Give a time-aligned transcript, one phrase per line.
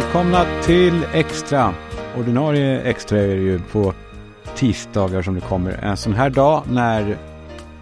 [0.00, 1.74] Välkomna till Extra.
[2.18, 3.94] Ordinarie Extra är det ju på
[4.56, 5.72] tisdagar som det kommer.
[5.72, 7.16] En sån här dag när,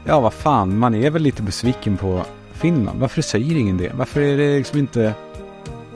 [0.05, 2.23] ja vad fan, man är väl lite besviken på
[2.53, 3.01] Finland.
[3.01, 3.93] Varför säger ingen det?
[3.95, 5.15] Varför är det liksom inte...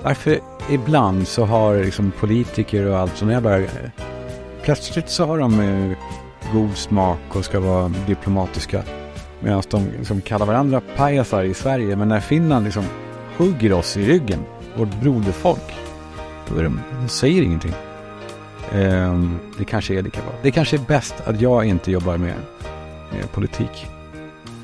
[0.02, 0.38] Varför
[0.70, 3.60] ibland så har liksom politiker och allt sånt jävla...
[4.62, 5.96] Plötsligt så har de eh,
[6.52, 8.82] god smak och ska vara diplomatiska.
[9.40, 11.96] Medan de liksom kallar varandra pajasar i Sverige.
[11.96, 12.84] Men när Finland liksom
[13.36, 14.40] hugger oss i ryggen,
[14.76, 15.81] vårt broderfolk,
[16.52, 17.74] då är de, säger ingenting.
[18.74, 20.36] Um, det kanske är det kan vara.
[20.42, 22.34] Det kanske är bäst att jag inte jobbar med,
[23.12, 23.86] med politik.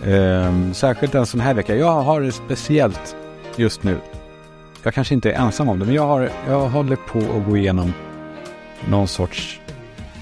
[0.07, 1.77] Um, särskilt en sån här vecka.
[1.77, 3.17] Jag har det speciellt
[3.57, 3.97] just nu.
[4.83, 7.57] Jag kanske inte är ensam om det, men jag, har, jag håller på att gå
[7.57, 7.93] igenom
[8.89, 9.61] någon sorts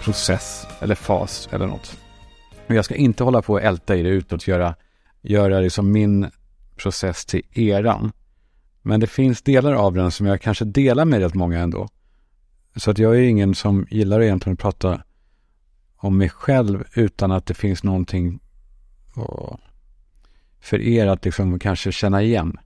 [0.02, 1.96] process eller fas eller något.
[2.66, 4.74] Men jag ska inte hålla på och älta i det utåt, göra,
[5.22, 6.30] göra det som min
[6.76, 8.12] process till eran.
[8.86, 11.88] Men det finns delar av den som jag kanske delar med rätt många ändå.
[12.76, 15.02] Så att jag är ingen som gillar egentligen att prata
[15.96, 18.40] om mig själv utan att det finns någonting
[20.60, 22.58] för er att liksom kanske känna igen.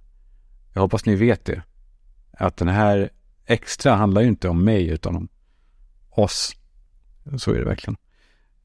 [0.73, 1.63] Jag hoppas ni vet det.
[2.33, 3.11] Att den här
[3.47, 5.29] extra handlar ju inte om mig utan om
[6.11, 6.57] oss.
[7.39, 7.97] Så är det verkligen.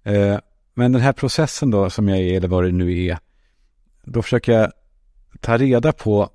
[0.03, 0.39] Eh,
[0.73, 3.17] men den här processen då som jag är eller vad det nu är.
[4.03, 4.71] Då försöker jag
[5.39, 6.29] ta reda på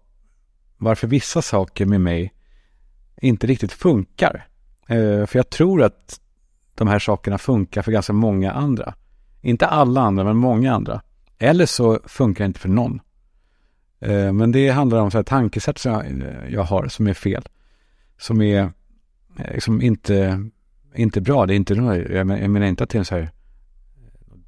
[0.81, 2.33] varför vissa saker med mig
[3.21, 4.47] inte riktigt funkar.
[4.89, 6.21] Eh, för jag tror att
[6.75, 8.95] de här sakerna funkar för ganska många andra.
[9.41, 11.03] Inte alla andra, men många andra.
[11.39, 13.01] Eller så funkar det inte för någon.
[14.01, 17.15] Eh, men det handlar om så här tankesätt som jag, eh, jag har som är
[17.15, 17.43] fel.
[18.19, 18.73] Som är
[19.37, 20.49] liksom inte,
[20.95, 21.47] inte bra.
[21.47, 23.31] Det är inte, jag menar inte att det är så här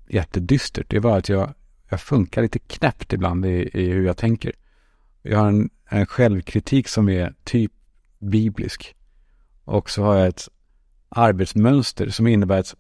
[0.09, 0.87] jättedystert.
[0.89, 1.55] Det är bara att jag,
[1.89, 4.53] jag funkar lite knäppt ibland i, i hur jag tänker.
[5.23, 7.73] Jag har en, en självkritik som är typ
[8.19, 8.95] biblisk.
[9.65, 10.49] Och så har jag ett
[11.09, 12.75] arbetsmönster som innebär att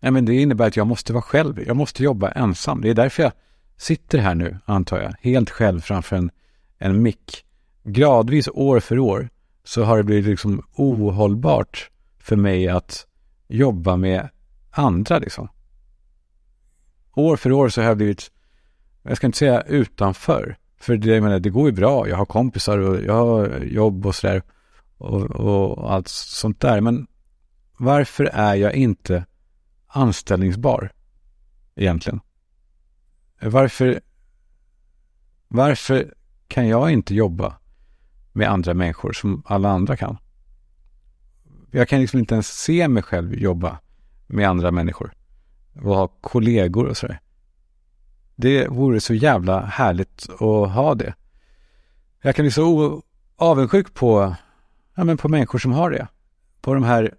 [0.00, 1.62] ja, men det innebär att jag måste vara själv.
[1.66, 2.80] Jag måste jobba ensam.
[2.80, 3.32] Det är därför jag
[3.76, 6.30] sitter här nu, antar jag, helt själv framför en,
[6.78, 7.44] en mick.
[7.82, 9.28] Gradvis, år för år,
[9.64, 13.06] så har det blivit liksom ohållbart för mig att
[13.48, 14.28] jobba med
[14.70, 15.48] andra liksom.
[17.14, 18.30] År för år så har jag blivit,
[19.02, 22.08] jag ska inte säga utanför, för det, jag menar, det går ju bra.
[22.08, 24.42] Jag har kompisar och jag har jobb och sådär
[24.98, 26.80] och, och allt sånt där.
[26.80, 27.06] Men
[27.76, 29.26] varför är jag inte
[29.86, 30.92] anställningsbar
[31.74, 32.20] egentligen?
[33.40, 34.00] Varför,
[35.48, 36.14] varför
[36.48, 37.58] kan jag inte jobba
[38.32, 40.16] med andra människor som alla andra kan?
[41.70, 43.78] Jag kan liksom inte ens se mig själv jobba
[44.26, 45.12] med andra människor
[45.74, 47.20] och ha kollegor och sådär.
[48.36, 51.14] Det vore så jävla härligt att ha det.
[52.22, 53.02] Jag kan bli så
[53.36, 54.36] avundsjuk på,
[54.94, 56.08] ja, men på människor som har det.
[56.60, 57.14] På de här,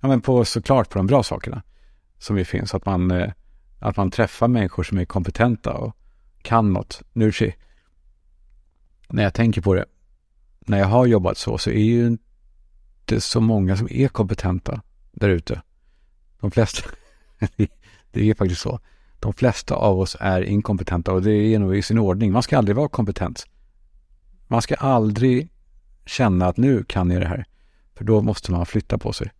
[0.00, 1.62] ja, men på såklart på de bra sakerna
[2.18, 2.74] som vi finns.
[2.74, 3.32] Att man, eh,
[3.78, 5.96] att man träffar människor som är kompetenta och
[6.42, 7.02] kan något.
[7.12, 7.32] Nu
[9.08, 9.84] när jag tänker på det,
[10.60, 15.28] när jag har jobbat så, så är ju inte så många som är kompetenta där
[15.28, 15.62] ute.
[16.40, 16.90] De flesta,
[18.10, 18.80] det är faktiskt så.
[19.22, 22.32] De flesta av oss är inkompetenta och det är nog i sin ordning.
[22.32, 23.46] Man ska aldrig vara kompetent.
[24.46, 25.48] Man ska aldrig
[26.06, 27.44] känna att nu kan jag det här.
[27.94, 29.32] För då måste man flytta på sig.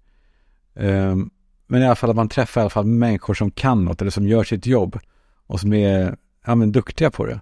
[0.74, 1.30] Um,
[1.66, 4.10] men i alla fall att man träffar i alla fall människor som kan något eller
[4.10, 4.98] som gör sitt jobb
[5.46, 6.16] och som är
[6.46, 7.40] ja, men duktiga på det.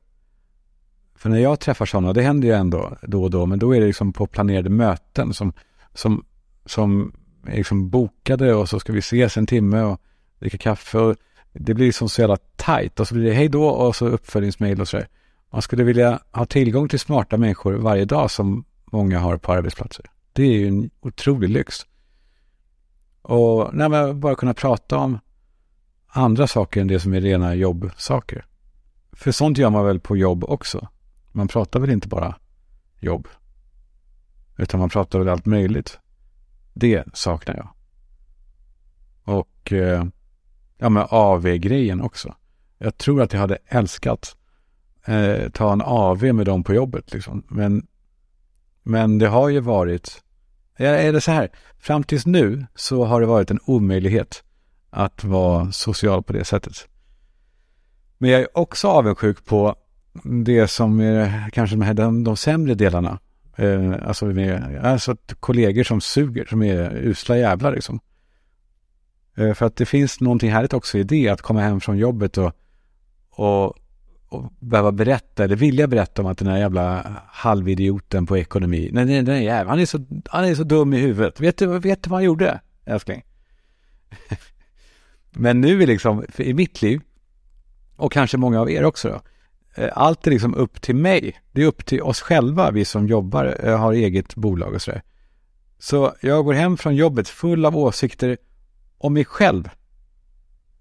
[1.15, 3.81] För när jag träffar sådana, det händer ju ändå då och då, men då är
[3.81, 5.53] det liksom på planerade möten som,
[5.95, 6.25] som,
[6.65, 7.13] som
[7.47, 10.01] är liksom bokade och så ska vi ses en timme och
[10.39, 10.99] dricka kaffe.
[10.99, 11.17] Och
[11.53, 14.81] det blir liksom så jävla tajt och så blir det hej då och så uppföljningsmail
[14.81, 15.09] och sådär.
[15.51, 20.07] Man skulle vilja ha tillgång till smarta människor varje dag som många har på arbetsplatser.
[20.33, 21.87] Det är ju en otrolig lyx.
[23.23, 25.19] Och nej, men bara kunna prata om
[26.07, 28.47] andra saker än det som är rena jobbsaker.
[29.13, 30.89] För sånt gör man väl på jobb också.
[31.33, 32.37] Man pratar väl inte bara
[33.01, 33.29] jobb.
[34.57, 35.99] Utan man pratar väl allt möjligt.
[36.73, 37.69] Det saknar jag.
[39.37, 40.05] Och eh,
[40.81, 42.35] ja, med AV-grejen också.
[42.79, 44.37] Jag tror att jag hade älskat
[45.07, 47.43] eh, ta en AV med dem på jobbet liksom.
[47.49, 47.87] Men,
[48.83, 50.23] men det har ju varit,
[50.77, 54.45] är det så här, fram tills nu så har det varit en omöjlighet
[54.91, 56.89] att vara social på det sättet.
[58.19, 59.77] Men jag är också avundsjuk på
[60.45, 63.19] det som är kanske de, här, de, de sämre delarna.
[63.57, 68.01] Eh, alltså, med, alltså kollegor som suger, som är usla jävlar liksom.
[69.37, 72.39] Eh, för att det finns någonting härligt också i det, att komma hem från jobbet
[72.39, 72.53] och,
[73.31, 73.67] och,
[74.29, 79.05] och behöva berätta eller vilja berätta om att den här jävla halvidioten på ekonomi, nej,
[79.05, 79.99] nej, nej, jävla, han är så,
[80.31, 81.41] han är så dum i huvudet.
[81.41, 83.23] Vet du, vet du vad han gjorde, älskling?
[85.31, 87.01] Men nu är liksom, i mitt liv,
[87.97, 89.21] och kanske många av er också då,
[89.83, 91.41] eh, allt är liksom upp till mig.
[91.53, 95.03] Det är upp till oss själva, vi som jobbar, eh, har eget bolag och sådär.
[95.79, 98.37] Så jag går hem från jobbet full av åsikter
[99.01, 99.69] om mig själv.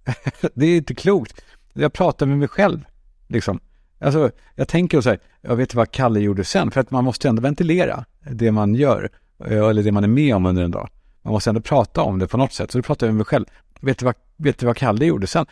[0.54, 1.42] det är inte klokt.
[1.74, 2.86] Jag pratar med mig själv,
[3.28, 3.60] liksom.
[4.00, 7.30] Alltså, jag tänker så här, jag vet vad Kalle gjorde sen, för att man måste
[7.30, 9.10] ändå ventilera det man gör,
[9.46, 10.90] eh, eller det man är med om under en dag.
[11.22, 13.26] Man måste ändå prata om det på något sätt, så då pratar jag med mig
[13.26, 13.46] själv.
[13.80, 15.46] Vet du vad, vet du vad Kalle gjorde sen?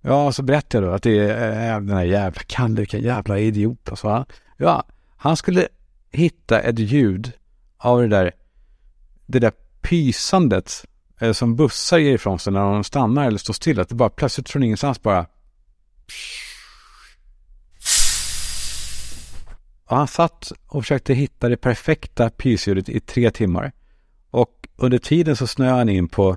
[0.00, 3.38] Ja, så berättade jag då att det är eh, den här jävla Kalle, vilken jävla
[3.38, 4.08] idiot alltså.
[4.08, 4.24] Han,
[4.56, 4.84] ja,
[5.16, 5.68] han skulle
[6.10, 7.32] hitta ett ljud
[7.78, 8.32] av det där,
[9.26, 10.84] det där pysandet
[11.20, 13.82] eh, som bussar ger ifrån sig när de stannar eller står stilla.
[13.82, 15.26] Att det bara plötsligt från ingenstans bara
[19.88, 23.72] Och han satt och försökte hitta det perfekta pysljudet i tre timmar.
[24.30, 26.36] Och under tiden så snöade han in på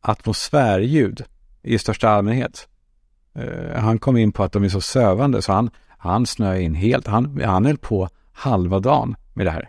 [0.00, 1.24] atmosfärljud
[1.62, 2.68] i största allmänhet.
[3.34, 6.74] Eh, han kom in på att de är så sövande så han, han snöade in
[6.74, 7.06] helt.
[7.06, 9.68] Han, han höll på halva dagen med det här.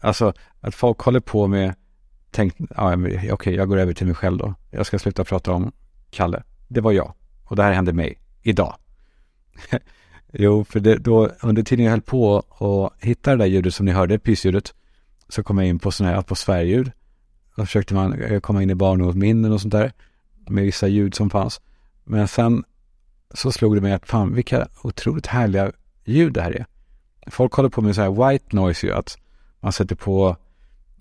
[0.00, 1.74] Alltså att folk håller på med,
[2.36, 4.54] tänkt, ja, okej okay, jag går över till mig själv då.
[4.70, 5.72] Jag ska sluta prata om
[6.10, 6.42] Kalle.
[6.68, 7.14] Det var jag.
[7.44, 8.76] Och det här hände mig idag.
[10.32, 13.86] jo, för det, då under tiden jag höll på och hittade det där ljudet som
[13.86, 14.74] ni hörde, pysljudet,
[15.28, 16.92] så kom jag in på sådana här atmosfärljud.
[17.56, 19.92] Då försökte man eh, komma in i barndomsminnen och sånt där
[20.48, 21.60] med vissa ljud som fanns.
[22.04, 22.64] Men sen
[23.34, 25.72] så slog det mig att fan vilka otroligt härliga
[26.04, 26.66] ljud det här är.
[27.30, 29.18] Folk håller på med så här white noise ju, att
[29.60, 30.36] man sätter på,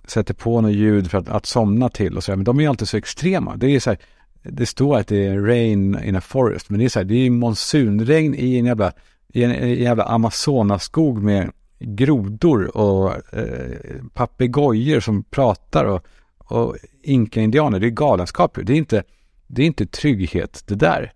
[0.09, 2.35] sätter på något ljud för att, att somna till och sådär.
[2.35, 3.55] Men de är ju alltid så extrema.
[3.55, 3.99] Det är så här,
[4.43, 7.15] det står att det är rain in a forest, men det är så här, det
[7.15, 8.91] är ju monsunregn i en jävla,
[9.27, 16.05] i en, i en jävla Amazonaskog med grodor och eh, papegojor som pratar och,
[16.37, 17.79] och inka-indianer.
[17.79, 18.57] Det är galenskap.
[18.63, 19.03] Det är inte,
[19.47, 21.13] det är inte trygghet det där.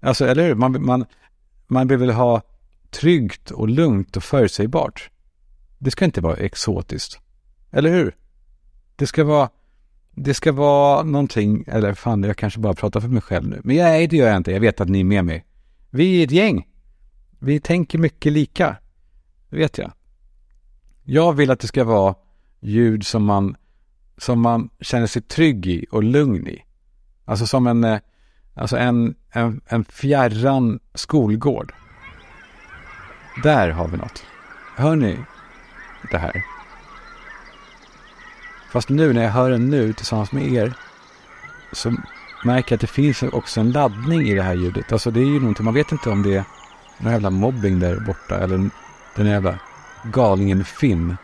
[0.00, 0.54] Alltså, eller hur?
[0.54, 1.04] Man, man,
[1.66, 2.42] man vill väl ha
[2.90, 5.10] tryggt och lugnt och förutsägbart.
[5.78, 7.20] Det ska inte vara exotiskt.
[7.74, 8.16] Eller hur?
[8.96, 9.48] Det ska vara,
[10.10, 13.60] det ska vara någonting, eller fan, jag kanske bara pratar för mig själv nu.
[13.64, 14.52] Men nej, det gör jag inte.
[14.52, 15.44] Jag vet att ni är med mig.
[15.90, 16.68] Vi är ett gäng.
[17.38, 18.76] Vi tänker mycket lika.
[19.50, 19.92] Det vet jag.
[21.02, 22.14] Jag vill att det ska vara
[22.60, 23.56] ljud som man,
[24.18, 26.64] som man känner sig trygg i och lugn i.
[27.24, 27.98] Alltså som en, eh,
[28.54, 31.72] alltså en, en, en fjärran skolgård.
[33.42, 34.24] Där har vi något.
[34.76, 35.18] Hör ni
[36.10, 36.53] det här?
[38.74, 40.74] Fast nu när jag hör den nu tillsammans med er
[41.72, 41.90] så
[42.44, 44.92] märker jag att det finns också en laddning i det här ljudet.
[44.92, 46.44] Alltså det är ju någonting, man vet inte om det är
[46.98, 48.70] någon jävla mobbing där borta eller
[49.16, 49.58] den jävla
[50.04, 51.16] galningen Finn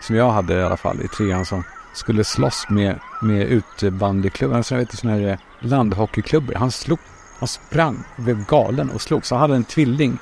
[0.00, 1.64] som jag hade i alla fall i trean som
[1.94, 6.54] skulle slåss med, med utebandyklubbar, alltså jag vet sådana här eh, landhockeyklubbor.
[6.54, 6.98] Han slog,
[7.38, 9.26] han sprang, blev galen och slog.
[9.26, 10.18] Så han hade en tvilling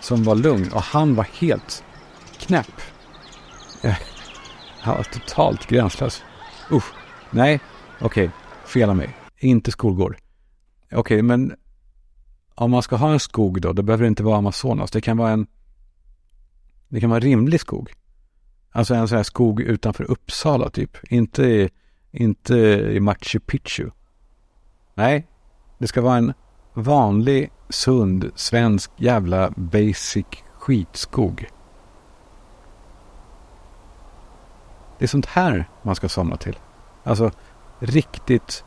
[0.00, 1.84] som var lugn och han var helt
[2.38, 2.80] knäpp.
[4.86, 6.22] Han var totalt gränslös.
[6.72, 6.92] Usch.
[7.30, 7.60] Nej,
[8.00, 8.36] okej, okay.
[8.66, 9.16] fel av mig.
[9.38, 10.16] Inte skolgård.
[10.86, 11.54] Okej, okay, men
[12.54, 14.90] om man ska ha en skog då, då behöver det inte vara Amazonas.
[14.90, 15.46] Det kan vara en
[16.88, 17.92] det kan vara rimlig skog.
[18.70, 21.12] Alltså en sån här skog utanför Uppsala typ.
[21.12, 21.70] Inte i,
[22.10, 22.56] inte
[22.92, 23.90] i Machu Picchu.
[24.94, 25.26] Nej,
[25.78, 26.32] det ska vara en
[26.74, 30.26] vanlig, sund, svensk jävla basic
[30.58, 31.48] skitskog.
[34.98, 36.58] Det är sånt här man ska somna till.
[37.04, 37.30] Alltså
[37.78, 38.64] riktigt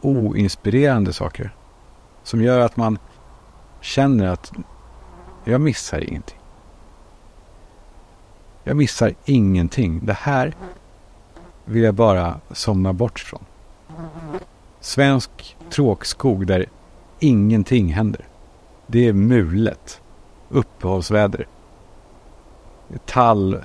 [0.00, 1.54] oinspirerande saker.
[2.22, 2.98] Som gör att man
[3.80, 4.52] känner att
[5.44, 6.38] jag missar ingenting.
[8.64, 10.06] Jag missar ingenting.
[10.06, 10.54] Det här
[11.64, 13.44] vill jag bara somna bort från.
[14.80, 16.66] Svensk tråkskog där
[17.18, 18.28] ingenting händer.
[18.86, 20.00] Det är mulet.
[20.48, 21.46] Uppehållsväder.
[23.06, 23.62] Tall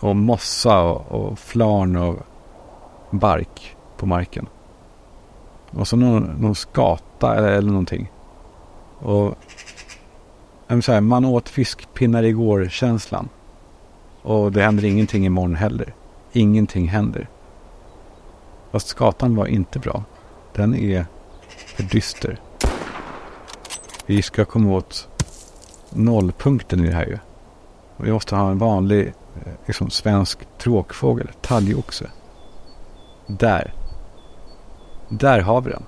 [0.00, 2.16] och mossa och, och flarn och
[3.10, 4.46] bark på marken.
[5.70, 8.10] Och så någon, någon skata eller, eller någonting.
[8.98, 9.34] Och
[10.82, 13.28] så här, man åt fiskpinnar igår-känslan.
[14.22, 15.94] Och det händer ingenting imorgon heller.
[16.32, 17.28] Ingenting händer.
[18.70, 20.04] Fast skatan var inte bra.
[20.54, 21.06] Den är
[21.76, 22.40] för dyster.
[24.06, 25.08] Vi ska komma åt
[25.90, 27.18] nollpunkten i det här ju.
[27.96, 29.12] vi måste ha en vanlig
[29.46, 32.10] Eh, liksom, svensk tråkfågel, talgoxe.
[33.26, 33.74] Där.
[35.08, 35.84] Där har vi den.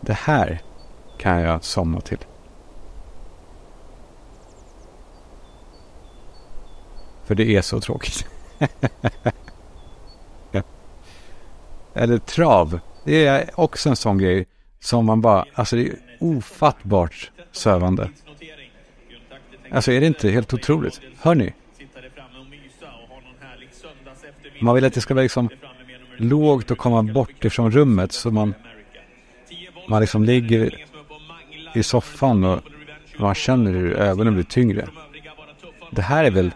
[0.00, 0.62] Det här
[1.18, 2.18] kan jag somna till.
[7.24, 8.26] För det är så tråkigt.
[11.94, 12.80] Eller trav.
[13.04, 14.46] Det är också en sån grej
[14.80, 18.10] som man bara, alltså det är ofattbart sövande.
[19.72, 21.00] Alltså är det inte helt otroligt?
[21.20, 21.52] Hör ni?
[24.60, 25.48] Man vill att det ska vara liksom
[26.16, 28.54] lågt och komma bort ifrån rummet så man,
[29.88, 30.86] man liksom ligger
[31.74, 32.60] i soffan och
[33.18, 34.88] man känner hur ögonen blir tyngre.
[35.90, 36.50] Det här är väl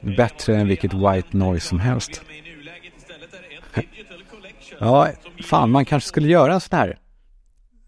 [0.00, 2.22] bättre än vilket white noise som helst.
[4.78, 5.08] ja,
[5.44, 6.98] fan man kanske skulle göra en sån här,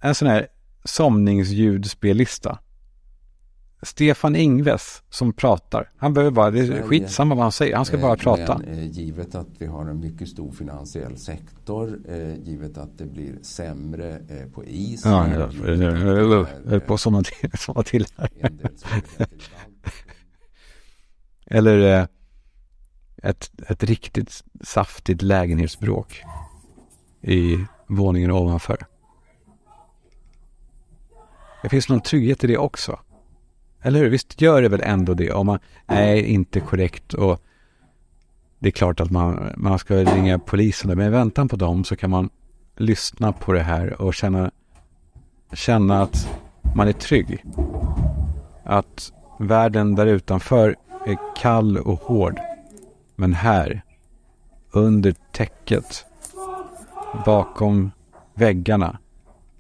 [0.01, 0.47] en sån här
[0.85, 2.59] somningsljudspellista.
[3.83, 5.91] Stefan Ingves som pratar.
[5.97, 8.59] Han behöver bara, det är skitsamma vad han säger, han ska bara eh, prata.
[8.59, 13.07] Men, eh, givet att vi har en mycket stor finansiell sektor, eh, givet att det
[13.07, 14.23] blir sämre
[14.55, 15.05] på is.
[15.05, 18.07] Ja, jag höll på somna till, somna till.
[21.47, 22.09] Eller
[23.23, 26.23] ett, ett riktigt saftigt lägenhetsbråk
[27.23, 28.87] i våningen ovanför.
[31.63, 32.99] Det finns någon trygghet i det också.
[33.83, 34.11] Eller hur?
[34.11, 37.43] Visst gör det väl ändå det om man är inte korrekt och
[38.59, 40.97] det är klart att man, man ska ringa polisen.
[40.97, 42.31] Men i väntan på dem så kan man
[42.77, 44.51] lyssna på det här och känna,
[45.53, 46.29] känna att
[46.77, 47.45] man är trygg.
[48.65, 52.41] Att världen där utanför är kall och hård.
[53.17, 53.83] Men här,
[54.71, 56.07] under täcket,
[57.25, 57.91] bakom
[58.35, 58.99] väggarna,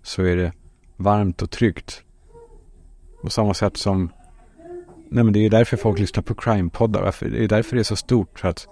[0.02, 0.52] så är det
[0.96, 2.02] varmt och tryggt.
[3.22, 4.12] På samma sätt som...
[5.08, 7.14] Nej men det är ju därför folk lyssnar på crime-poddar.
[7.30, 8.38] Det är därför det är så stort.
[8.38, 8.68] För att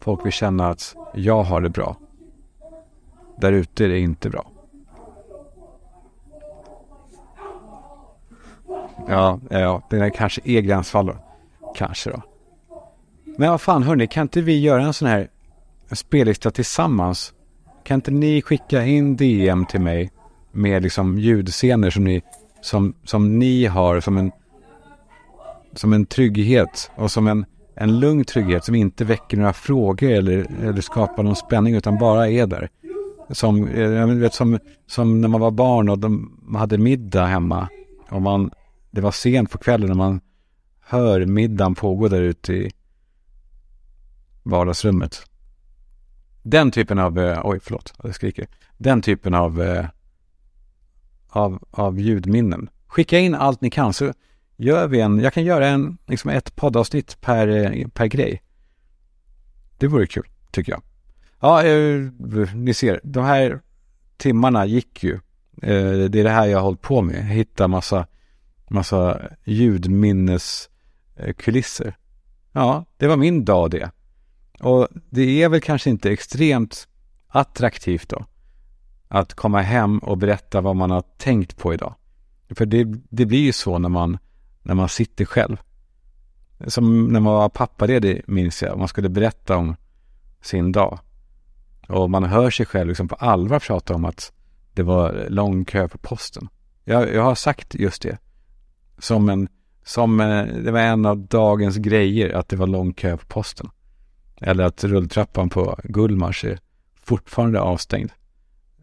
[0.00, 1.96] folk vill känna att jag har det bra.
[3.36, 4.50] Där ute är det inte bra.
[9.08, 11.16] Ja, ja, det kanske är gränsfall då.
[11.74, 12.22] Kanske då.
[13.24, 15.28] Men vad fan hörni, kan inte vi göra en sån här
[15.92, 17.34] spellista tillsammans?
[17.84, 20.10] Kan inte ni skicka in DM till mig
[20.52, 22.22] med liksom ljudscener som ni
[22.64, 24.32] som, som ni har som en,
[25.72, 27.44] som en trygghet och som en,
[27.74, 32.28] en lugn trygghet som inte väcker några frågor eller, eller skapar någon spänning utan bara
[32.28, 32.68] är där.
[33.30, 37.68] Som, eh, jag vet, som, som när man var barn och de, hade middag hemma
[38.10, 38.50] och man,
[38.90, 40.20] det var sent på kvällen när man
[40.80, 42.70] hör middagen pågå där ute i
[44.42, 45.26] vardagsrummet.
[46.42, 48.46] Den typen av, eh, oj förlåt, jag skriker.
[48.78, 49.86] Den typen av eh,
[51.34, 52.68] av, av ljudminnen.
[52.86, 54.12] Skicka in allt ni kan så
[54.56, 58.42] gör vi en, jag kan göra en, liksom ett poddavsnitt per, eh, per grej.
[59.78, 60.82] Det vore kul, tycker jag.
[61.40, 62.00] Ja, eh,
[62.54, 63.60] ni ser, de här
[64.16, 65.14] timmarna gick ju.
[65.62, 67.26] Eh, det är det här jag har hållit på med.
[67.26, 68.06] Hitta massa,
[68.70, 71.96] massa ljudminneskulisser.
[72.52, 73.90] Ja, det var min dag det.
[74.60, 76.88] Och det är väl kanske inte extremt
[77.28, 78.24] attraktivt då
[79.08, 81.94] att komma hem och berätta vad man har tänkt på idag.
[82.50, 84.18] För det, det blir ju så när man,
[84.62, 85.56] när man sitter själv.
[86.66, 89.76] Som när man var pappaledig minns jag, man skulle berätta om
[90.40, 90.98] sin dag.
[91.88, 94.32] Och man hör sig själv liksom på allvar prata om att
[94.72, 96.48] det var lång kö på posten.
[96.84, 98.18] Jag, jag har sagt just det.
[98.98, 99.48] Som en,
[99.84, 103.70] som en, det var en av dagens grejer att det var lång kö på posten.
[104.40, 106.58] Eller att rulltrappan på Gullmars är
[107.02, 108.10] fortfarande avstängd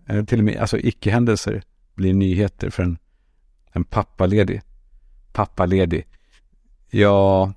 [0.07, 1.63] eller till och med alltså icke-händelser
[1.95, 2.97] blir nyheter för en,
[3.71, 4.61] en pappaledig.
[5.33, 6.07] Pappaledig.
[6.89, 7.53] Ja,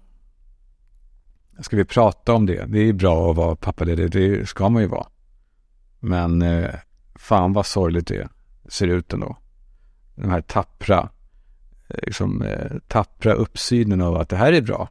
[1.61, 2.65] ska vi prata om det?
[2.67, 5.07] Det är bra att vara pappaledig, det ska man ju vara.
[6.01, 6.75] Men eh,
[7.15, 8.29] fan vad sorgligt det
[8.69, 9.37] ser ut ändå.
[10.15, 11.09] De här tappra,
[11.89, 14.89] eh, liksom, eh, tappra uppsynen av att det här är bra.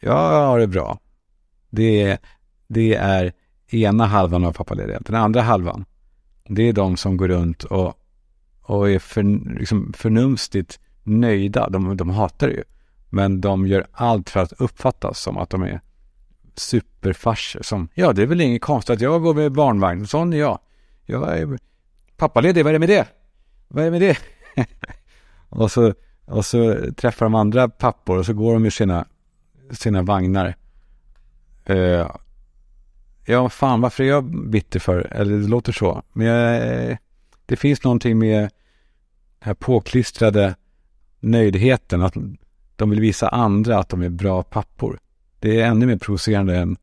[0.00, 0.98] Jag har det bra.
[1.70, 2.18] Det,
[2.68, 3.32] det är
[3.70, 5.12] ena halvan av pappaledigheten.
[5.12, 5.84] Den andra halvan,
[6.50, 7.94] det är de som går runt och,
[8.62, 9.22] och är för,
[9.58, 11.68] liksom förnumstigt nöjda.
[11.68, 12.64] De, de hatar det ju.
[13.08, 15.80] Men de gör allt för att uppfattas som att de är
[16.54, 17.62] superfarser.
[17.62, 20.06] Som, ja, det är väl inget konstigt att jag går med barnvagn.
[20.06, 20.58] Sån är jag.
[21.06, 21.58] Jag är
[22.16, 23.08] pappaledig, vad är det med det?
[23.68, 24.18] Vad är det med det?
[25.48, 29.06] och, så, och så träffar de andra pappor och så går de i sina,
[29.70, 30.56] sina vagnar.
[31.64, 32.10] Eh,
[33.30, 35.00] Ja, fan varför är jag bitter för?
[35.00, 36.02] Eller det låter så.
[36.12, 36.98] Men jag,
[37.46, 38.50] det finns någonting med den
[39.40, 40.54] här påklistrade
[41.20, 42.02] nöjdheten.
[42.02, 42.14] Att
[42.76, 44.98] de vill visa andra att de är bra pappor.
[45.38, 46.76] Det är ännu mer provocerande än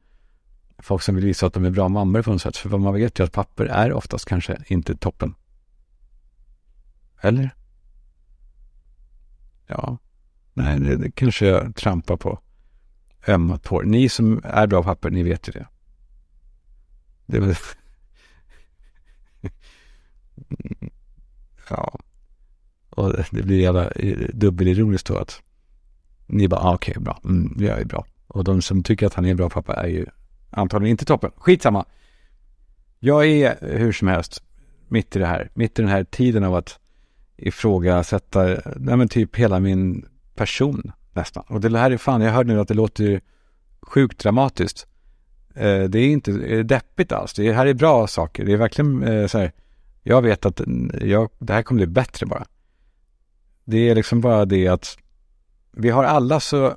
[0.78, 2.58] folk som vill visa att de är bra mammor på något sätt.
[2.58, 5.36] För man vet ju att pappor är oftast kanske inte toppen.
[7.22, 7.50] Eller?
[9.68, 9.98] Ja,
[10.54, 12.40] nej, det, det kanske jag trampar på
[13.28, 13.84] ömmat tår.
[13.84, 15.68] Ni som är bra papper, ni vet ju det.
[17.28, 17.58] Det var...
[21.70, 22.00] ja.
[22.90, 25.42] Och det blir jävla eh, dubbelironiskt då att
[26.26, 28.06] ni bara, ah, okej, okay, bra, mm, jag är bra.
[28.28, 30.06] Och de som tycker att han är en bra pappa är ju
[30.50, 31.32] antagligen inte toppen.
[31.36, 31.86] Skitsamma.
[33.00, 34.44] Jag är hur som helst
[34.88, 36.80] mitt i det här, mitt i den här tiden av att
[37.38, 38.44] ifrågasätta,
[38.76, 40.06] nej men typ hela min
[40.36, 41.44] person nästan.
[41.48, 43.22] Och det här är fan, jag hörde nu att det låter
[43.82, 44.88] sjukt dramatiskt.
[45.58, 47.34] Eh, det är inte eh, deppigt alls.
[47.34, 48.46] Det här är bra saker.
[48.46, 49.52] Det är verkligen eh, så här,
[50.04, 52.46] jag vet att mm, jag, det här kommer bli bättre bara.
[53.66, 54.98] Det är liksom bara det att
[55.72, 56.76] vi har alla så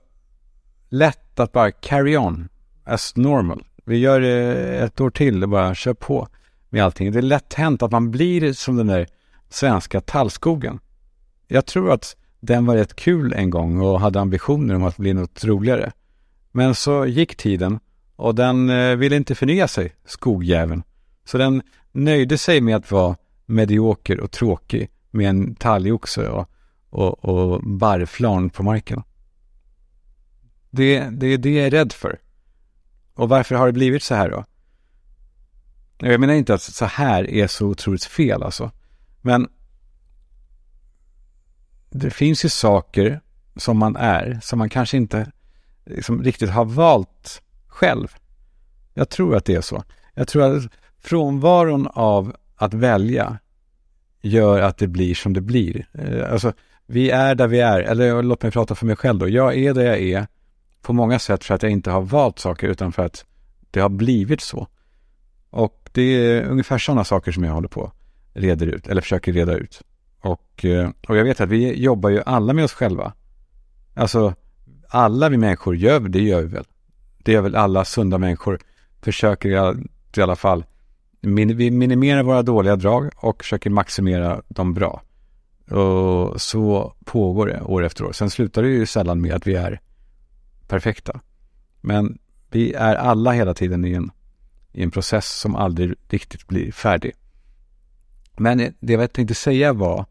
[0.88, 2.48] lätt att bara carry on
[2.84, 3.64] as normal.
[3.84, 6.28] Vi gör det ett år till och bara kör på
[6.68, 7.12] med allting.
[7.12, 9.06] Det är lätt hänt att man blir som den där
[9.48, 10.78] svenska tallskogen.
[11.48, 15.14] Jag tror att den var rätt kul en gång och hade ambitioner om att bli
[15.14, 15.92] något roligare.
[16.52, 17.80] Men så gick tiden
[18.20, 20.82] och den eh, ville inte förnya sig, skogjäveln.
[21.24, 21.62] Så den
[21.92, 26.50] nöjde sig med att vara medioker och tråkig med en talgoxe och,
[26.90, 29.02] och, och barrflarn på marken.
[30.70, 32.18] Det, det är det jag är rädd för.
[33.14, 34.44] Och varför har det blivit så här då?
[35.98, 38.70] Jag menar inte att så här är så otroligt fel alltså.
[39.20, 39.48] Men
[41.90, 43.20] det finns ju saker
[43.56, 45.32] som man är, som man kanske inte
[45.86, 48.08] liksom riktigt har valt själv.
[48.94, 49.84] Jag tror att det är så.
[50.14, 53.38] Jag tror att frånvaron av att välja
[54.22, 55.86] gör att det blir som det blir.
[55.92, 56.52] Eh, alltså,
[56.86, 59.28] vi är där vi är, eller låt mig prata för mig själv då.
[59.28, 60.26] Jag är där jag är
[60.82, 63.24] på många sätt för att jag inte har valt saker utan för att
[63.70, 64.66] det har blivit så.
[65.50, 67.92] Och det är ungefär sådana saker som jag håller på
[68.32, 69.82] reder ut, eller försöker reda ut.
[70.20, 73.12] Och, eh, och jag vet att vi jobbar ju alla med oss själva.
[73.94, 74.34] Alltså,
[74.88, 76.64] alla vi människor gör det gör vi väl.
[77.22, 78.58] Det gör väl alla sunda människor.
[79.02, 79.48] Försöker
[80.16, 80.64] i alla fall.
[81.20, 85.02] vi minimerar våra dåliga drag och försöker maximera de bra.
[85.70, 88.12] Och så pågår det år efter år.
[88.12, 89.80] Sen slutar det ju sällan med att vi är
[90.68, 91.20] perfekta.
[91.80, 92.18] Men
[92.50, 94.10] vi är alla hela tiden i en,
[94.72, 97.12] i en process som aldrig riktigt blir färdig.
[98.36, 100.06] Men det jag tänkte säga var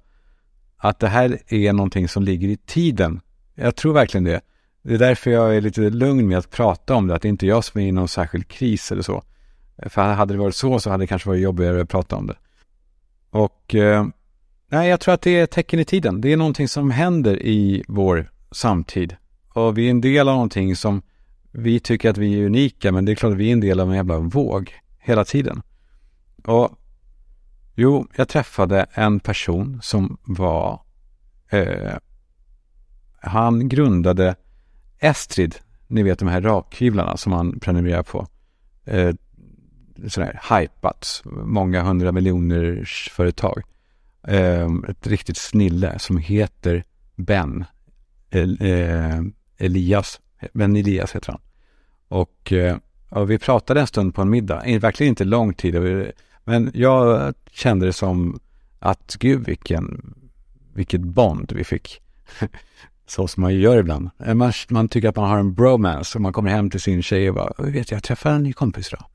[0.78, 3.22] att det här är någonting som ligger i tiden.
[3.56, 4.42] Jag tror verkligen det.
[4.90, 7.46] Det är därför jag är lite lugn med att prata om det, att det inte
[7.46, 9.24] är jag som är i någon särskild kris eller så.
[9.86, 12.36] För hade det varit så så hade det kanske varit jobbigare att prata om det.
[13.30, 14.08] Och eh,
[14.68, 16.22] nej, jag tror att det är ett tecken i tiden.
[16.22, 19.16] Det är någonting som händer i vår samtid.
[19.54, 21.02] Och vi är en del av någonting som
[21.52, 23.80] vi tycker att vi är unika, men det är klart att vi är en del
[23.80, 25.62] av en jävla våg hela tiden.
[26.46, 26.80] Och
[27.76, 30.82] jo, jag träffade en person som var
[31.50, 31.96] eh,
[33.22, 34.36] han grundade
[35.00, 35.56] Estrid,
[35.88, 38.28] ni vet de här rakhyvlarna som man prenumererar på.
[38.86, 39.16] Eh,
[40.08, 43.62] sådär hypat, många hundra miljoners företag.
[44.28, 46.84] Eh, ett riktigt snille som heter
[47.16, 47.66] Ben
[48.30, 49.20] eh,
[49.58, 50.22] Elias.
[50.54, 51.42] Ben Elias heter han.
[52.08, 52.78] Och, eh,
[53.10, 55.76] och vi pratade en stund på en middag, verkligen inte lång tid.
[56.44, 58.40] Men jag kände det som
[58.80, 60.14] att gud vilken,
[60.74, 62.02] vilket bond vi fick.
[63.10, 64.10] Så som man ju gör ibland.
[64.20, 67.04] Eh, man, man tycker att man har en bromance och man kommer hem till sin
[67.04, 69.06] tjej och bara, vet jag, jag träffar en ny kompis idag.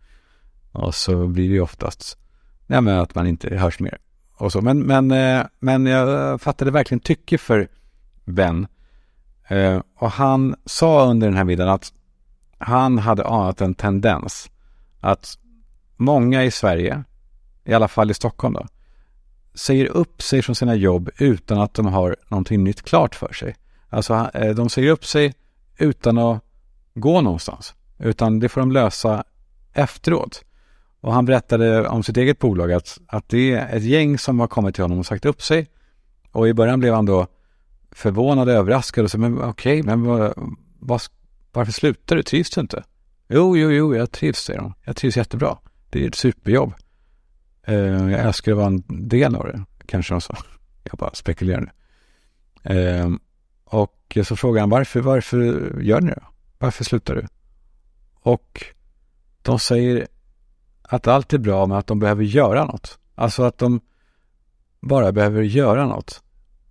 [0.73, 2.19] Och så blir det ju oftast,
[2.67, 3.99] nej men att man inte hörs mer.
[4.37, 4.61] Och så.
[4.61, 7.69] Men, men, eh, men jag fattade verkligen tycke för
[8.25, 8.67] Ben.
[9.49, 11.93] Eh, och han sa under den här middagen att
[12.59, 14.51] han hade anat en tendens
[15.01, 15.39] att
[15.97, 17.05] många i Sverige,
[17.65, 18.67] i alla fall i Stockholm då,
[19.55, 23.57] säger upp sig från sina jobb utan att de har någonting nytt klart för sig.
[23.95, 25.35] Alltså eh, de säger upp sig
[25.79, 26.45] utan att
[26.95, 27.75] gå någonstans.
[27.99, 29.25] Utan det får de lösa
[29.73, 30.45] efteråt.
[31.01, 34.47] Och han berättade om sitt eget bolag att, att det är ett gäng som har
[34.47, 35.69] kommit till honom och sagt upp sig.
[36.33, 37.27] Och i början blev han då
[37.91, 40.33] förvånad och överraskad och sa, men okej, okay, men vad,
[40.79, 41.01] vad,
[41.53, 42.23] varför slutar du?
[42.23, 42.85] Trivs du inte?
[43.29, 44.75] Jo, jo, jo, jag trivs, säger de.
[44.85, 45.59] Jag trivs jättebra.
[45.91, 46.73] Det är ett superjobb.
[47.69, 50.37] Uh, jag älskar att vara en del av det, kanske de sa.
[50.83, 51.71] Jag bara spekulerar nu.
[52.75, 53.17] Uh,
[53.65, 55.37] och så frågade han varför, varför
[55.81, 56.25] gör ni det?
[56.59, 57.27] Varför slutar du?
[58.15, 58.65] Och
[59.43, 60.07] de säger
[60.83, 62.99] att allt är bra men att de behöver göra något.
[63.15, 63.81] Alltså att de
[64.81, 66.23] bara behöver göra något.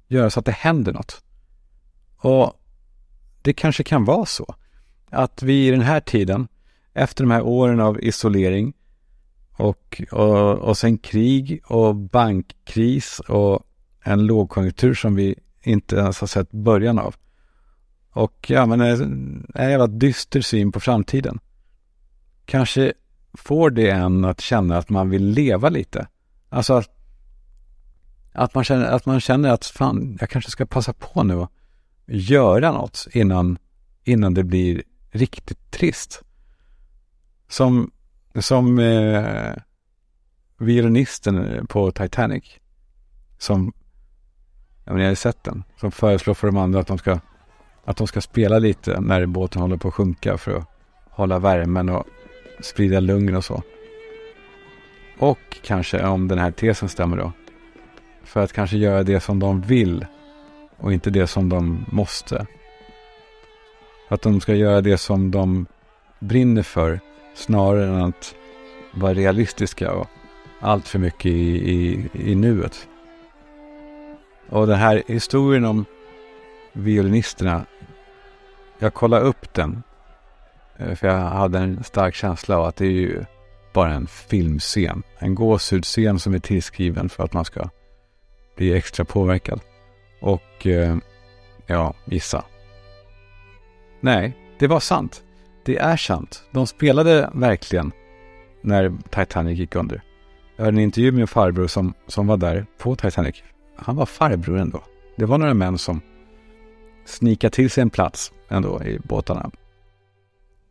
[0.07, 1.23] Göra så att det händer något.
[2.17, 2.53] Och
[3.41, 4.55] det kanske kan vara så
[5.09, 6.47] att vi i den här tiden,
[6.93, 8.73] efter de här åren av isolering
[9.51, 13.63] och, och, och sen krig och bankkris och
[14.03, 17.15] en lågkonjunktur som vi inte ens har sett början av.
[18.09, 21.39] Och ja, men en, en jävla dyster syn på framtiden.
[22.45, 22.93] Kanske
[23.33, 26.07] får det en att känna att man vill leva lite.
[26.49, 26.89] Alltså att,
[28.31, 31.51] att, man, känner, att man känner att fan, jag kanske ska passa på nu och
[32.05, 33.57] göra något innan,
[34.03, 36.23] innan det blir riktigt trist.
[37.47, 37.91] Som,
[38.39, 39.53] som eh,
[40.57, 42.43] violinisten på Titanic.
[43.37, 43.73] Som,
[44.83, 47.19] ja men jag har sett den, som föreslår för de andra att de ska,
[47.85, 50.67] att de ska spela lite när båten håller på att sjunka för att
[51.09, 52.05] hålla värmen och
[52.61, 53.63] sprida lugn och så.
[55.19, 57.31] Och kanske om den här tesen stämmer då.
[58.23, 60.05] För att kanske göra det som de vill
[60.77, 62.47] och inte det som de måste.
[64.09, 65.65] Att de ska göra det som de
[66.19, 66.99] brinner för
[67.33, 68.35] snarare än att
[68.93, 70.07] vara realistiska och
[70.59, 72.87] allt för mycket i, i, i nuet.
[74.53, 75.85] Och den här historien om
[76.73, 77.65] violinisterna.
[78.79, 79.83] Jag kollade upp den.
[80.77, 83.25] Eh, för jag hade en stark känsla av att det är ju
[83.73, 85.03] bara en filmscen.
[85.19, 87.69] En gåshudsscen som är tillskriven för att man ska
[88.55, 89.59] bli extra påverkad.
[90.21, 90.97] Och eh,
[91.67, 92.45] ja, gissa.
[93.99, 95.23] Nej, det var sant.
[95.65, 96.43] Det är sant.
[96.51, 97.91] De spelade verkligen
[98.61, 100.03] när Titanic gick under.
[100.55, 103.43] Jag hörde en intervju med en farbror som, som var där på Titanic.
[103.75, 104.83] Han var farbror ändå.
[105.15, 106.01] Det var några män som
[107.05, 109.51] snikade till sig en plats ändå i båtarna.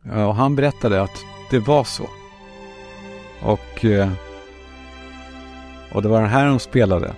[0.03, 2.09] Och han berättade att det var så.
[3.41, 4.11] Och, eh,
[5.91, 7.13] och det var den här de spelade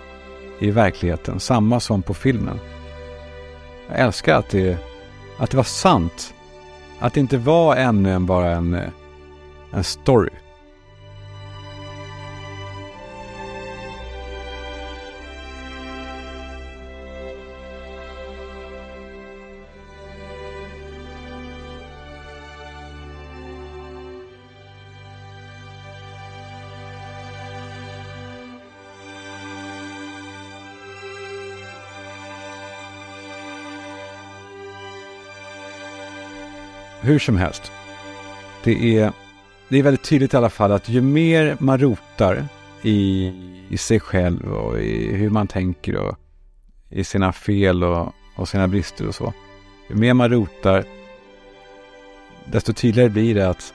[0.59, 2.59] i verkligheten, samma som på filmen.
[3.89, 4.77] Jag älskar att det,
[5.37, 6.33] att det var sant.
[6.99, 8.89] Att det inte var ännu än bara en, eh,
[9.71, 10.29] en story.
[37.05, 37.71] Hur som helst.
[38.63, 39.11] Det är,
[39.69, 42.45] det är väldigt tydligt i alla fall att ju mer man rotar
[42.81, 43.31] i,
[43.69, 46.15] i sig själv och i hur man tänker och
[46.89, 49.33] i sina fel och, och sina brister och så.
[49.89, 50.83] Ju mer man rotar,
[52.45, 53.73] desto tydligare blir det att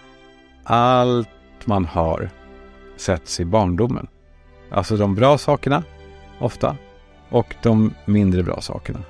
[0.64, 1.28] allt
[1.64, 2.30] man har
[2.96, 4.06] sätts i barndomen.
[4.70, 5.82] Alltså de bra sakerna,
[6.38, 6.76] ofta,
[7.28, 9.02] och de mindre bra sakerna.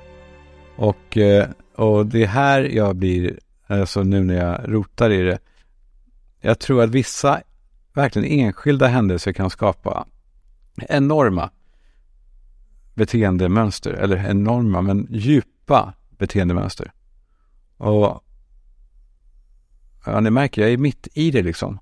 [0.77, 3.39] Och, eh, och det är här jag blir
[3.71, 5.39] Alltså nu när jag rotar i det.
[6.41, 7.43] Jag tror att vissa
[7.93, 10.07] verkligen enskilda händelser kan skapa
[10.77, 11.51] enorma
[12.95, 13.93] beteendemönster.
[13.93, 16.93] Eller enorma, men djupa beteendemönster.
[17.77, 18.25] Och
[20.07, 21.79] ja, ni märker, jag är mitt i det liksom.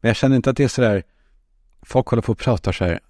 [0.00, 1.02] Men jag känner inte att det är sådär,
[1.82, 3.00] folk håller på och pratar så här.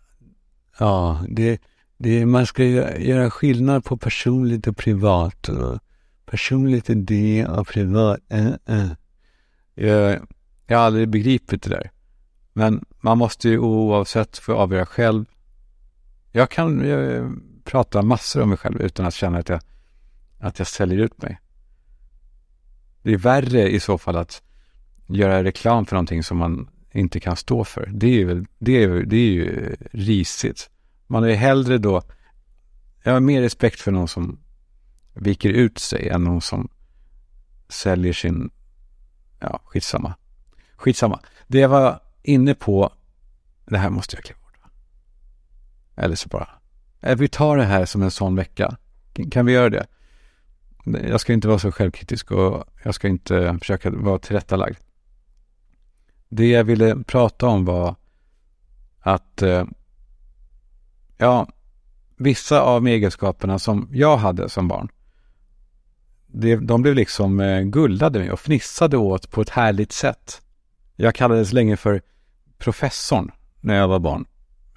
[0.79, 1.61] Ja, det,
[1.97, 5.49] det, man ska göra skillnad på personligt och privat.
[5.49, 5.79] Och
[6.31, 8.21] Personligt idé och privat.
[8.29, 8.91] Eh, eh.
[9.75, 10.27] Jag,
[10.67, 11.91] jag har aldrig begripit det där.
[12.53, 15.25] Men man måste ju oavsett få avgöra själv.
[16.33, 17.33] Jag kan jag,
[17.65, 19.61] prata massor om mig själv utan att känna att jag,
[20.39, 21.41] att jag säljer ut mig.
[23.03, 24.43] Det är värre i så fall att
[25.07, 27.91] göra reklam för någonting som man inte kan stå för.
[27.95, 30.71] Det är, ju, det är, det är ju risigt.
[31.07, 32.03] Man är hellre då,
[33.03, 34.39] jag har mer respekt för någon som
[35.19, 36.69] viker ut sig än någon som
[37.69, 38.51] säljer sin,
[39.41, 40.15] ja, skitsamma.
[40.77, 41.21] Skitsamma.
[41.47, 42.93] Det jag var inne på,
[43.67, 44.71] det här måste jag kliva bort.
[45.97, 46.49] Eller så bara,
[47.01, 48.77] äh, vi tar det här som en sån vecka.
[49.31, 49.87] Kan vi göra det?
[50.85, 54.77] Jag ska inte vara så självkritisk och jag ska inte försöka vara tillrättalagd.
[56.29, 57.95] Det jag ville prata om var
[59.01, 59.65] att, eh,
[61.17, 61.49] ja,
[62.17, 64.89] vissa av egenskaperna som jag hade som barn
[66.33, 70.43] det, de blev liksom eh, guldade med och fnissade åt på ett härligt sätt.
[70.97, 72.03] Jag kallades länge för
[72.59, 74.27] professorn när jag var barn.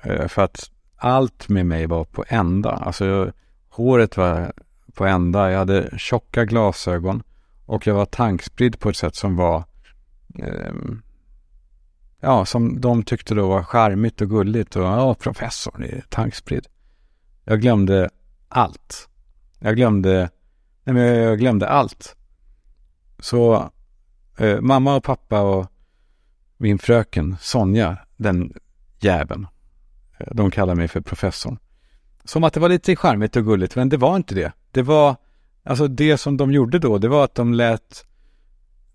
[0.03, 2.71] Eh, för att allt med mig var på ända.
[2.71, 3.31] Alltså
[3.69, 4.53] håret var
[4.93, 5.51] på ända.
[5.51, 7.23] Jag hade tjocka glasögon
[7.65, 9.63] och jag var tankspridd på ett sätt som var
[10.39, 10.73] eh,
[12.19, 16.67] ja, som de tyckte då var charmigt och gulligt och ja, professorn är tankspridd.
[17.43, 18.09] Jag glömde
[18.49, 19.09] allt.
[19.59, 20.29] Jag glömde
[20.91, 22.15] Nej, men jag glömde allt.
[23.19, 23.69] Så
[24.37, 25.67] eh, mamma och pappa och
[26.57, 28.53] min fröken Sonja, den
[28.99, 29.47] jäveln,
[30.19, 31.57] eh, de kallar mig för professorn.
[32.23, 34.53] som att det var lite charmigt och gulligt, men det var inte det.
[34.71, 35.15] Det var,
[35.63, 38.05] alltså det som de gjorde då, det var att de lät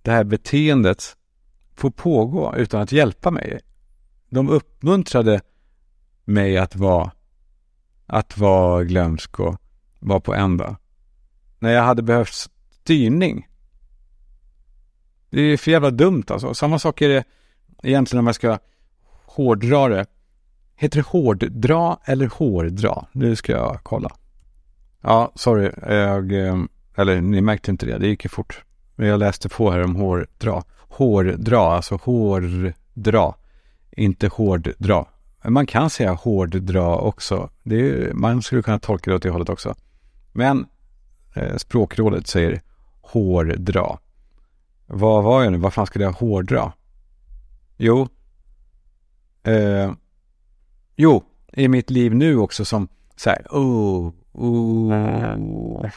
[0.03, 1.17] det här beteendet
[1.75, 3.61] få pågå utan att hjälpa mig.
[4.29, 5.41] De uppmuntrade
[6.25, 7.11] mig att vara,
[8.07, 9.57] att vara glömsk och
[10.01, 10.77] vara på ända.
[11.59, 12.49] När jag hade behövt
[12.83, 13.49] styrning.
[15.31, 16.55] Det är för jävla dumt alltså.
[16.55, 17.25] Samma sak är det
[17.83, 18.59] egentligen om jag ska
[19.25, 20.07] hårdra det.
[20.77, 23.07] Heter det hårddra eller hårdra?
[23.13, 24.11] Nu ska jag kolla.
[25.01, 25.71] Ja, sorry.
[25.87, 26.57] Jag, eh,
[26.97, 27.99] eller ni märkte inte det.
[27.99, 28.65] Det gick ju fort.
[28.95, 30.63] Men jag läste på här om hårdra.
[30.79, 33.35] Hårdra, alltså hårdra.
[33.91, 35.05] Inte hårddra.
[35.43, 37.51] Men man kan säga hårddra också.
[37.63, 39.75] Det är, man skulle kunna tolka det åt det hållet också.
[40.33, 40.67] Men
[41.37, 42.63] Eh, språkrådet säger
[43.01, 43.99] hårdra.
[44.87, 45.59] Vad var jag nu?
[45.59, 46.73] Vad fan skulle jag hårdra?
[47.77, 48.09] Jo.
[49.43, 49.93] Eh,
[50.97, 55.91] jo, i mitt liv nu också som så här, oh, oh.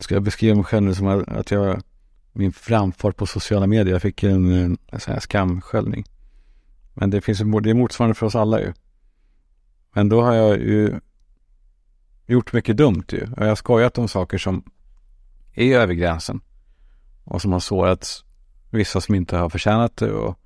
[0.00, 1.82] Ska jag beskriva mig själv nu som att jag,
[2.32, 6.04] min framfart på sociala medier, jag fick en, en sån här skamsköljning.
[6.94, 8.72] Men det finns det är motsvarande för oss alla ju.
[9.92, 11.00] Men då har jag ju
[12.30, 13.22] gjort mycket dumt ju.
[13.22, 14.64] Och jag har skojat om saker som
[15.54, 16.40] är över gränsen.
[17.24, 18.24] Och som har sårat
[18.70, 20.38] vissa som inte har förtjänat det och,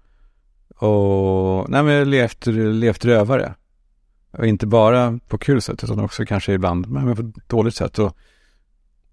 [0.76, 3.54] och nej men levt, levt rövare.
[4.30, 7.98] Och inte bara på kul sätt utan också kanske ibland men på ett dåligt sätt.
[7.98, 8.16] Och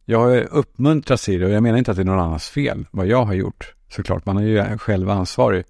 [0.06, 2.86] jag har uppmuntrats i det och jag menar inte att det är någon annans fel
[2.92, 3.76] vad jag har gjort.
[3.90, 5.66] Såklart, man är ju själv ansvarig.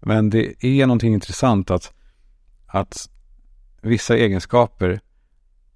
[0.00, 1.92] Men det är någonting intressant att,
[2.66, 3.10] att
[3.80, 5.00] vissa egenskaper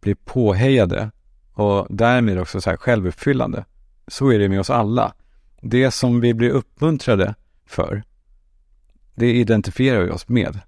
[0.01, 1.11] blir påhejade
[1.53, 3.65] och därmed också så här självuppfyllande.
[4.07, 5.15] Så är det med oss alla.
[5.61, 7.35] Det som vi blir uppmuntrade
[7.67, 8.03] för,
[9.15, 10.61] det identifierar vi oss med.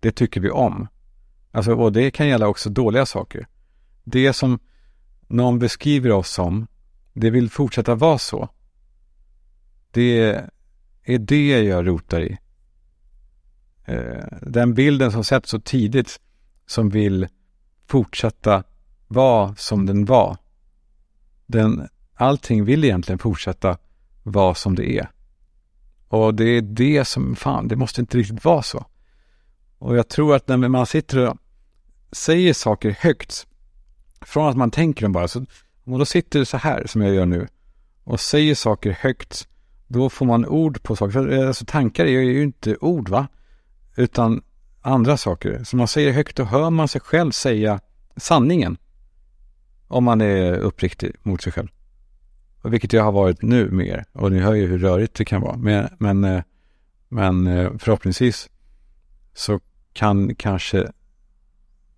[0.00, 0.88] Det tycker vi om.
[1.50, 3.46] Alltså, och det kan gälla också dåliga saker.
[4.04, 4.58] Det som
[5.26, 6.66] någon beskriver oss som,
[7.12, 8.48] det vill fortsätta vara så.
[9.90, 10.42] Det
[11.04, 12.38] är det jag rotar i.
[13.84, 16.20] Eh, den bilden som sätts så tidigt
[16.66, 17.28] som vill
[17.86, 18.64] fortsätta
[19.08, 20.36] var som den var.
[21.46, 23.78] Den, allting vill egentligen fortsätta
[24.22, 25.10] vara som det är.
[26.08, 28.86] Och det är det som, fan, det måste inte riktigt vara så.
[29.78, 31.38] Och jag tror att när man sitter och
[32.12, 33.46] säger saker högt,
[34.20, 35.46] från att man tänker dem bara, så
[35.84, 37.48] om då sitter så här som jag gör nu
[38.04, 39.48] och säger saker högt,
[39.86, 41.12] då får man ord på saker.
[41.12, 43.28] För, eh, alltså tankar är ju inte ord va?
[43.96, 44.42] Utan
[44.82, 45.64] andra saker.
[45.64, 47.80] Så man säger högt och hör man sig själv säga
[48.16, 48.78] sanningen.
[49.88, 51.68] Om man är uppriktig mot sig själv.
[52.64, 54.04] Vilket jag har varit nu mer.
[54.12, 55.56] Och ni hör ju hur rörigt det kan vara.
[55.56, 56.42] Men, men, eh,
[57.08, 58.50] men eh, förhoppningsvis
[59.34, 59.60] så
[59.92, 60.92] kan kanske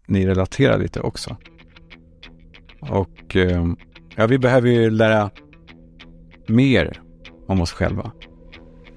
[0.06, 1.36] ni relatera lite också.
[2.80, 3.66] Och eh,
[4.16, 5.30] ja, vi behöver ju lära
[6.46, 7.02] mer
[7.46, 8.12] om oss själva.